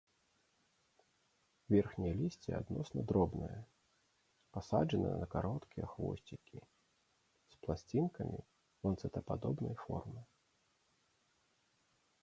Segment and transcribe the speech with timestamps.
[1.73, 3.57] Верхняе лісце адносна дробнае,
[4.57, 6.59] пасаджанае на кароткія хвосцікі,
[7.53, 8.39] з пласцінкамі
[8.89, 10.21] ланцэтападобнай формы.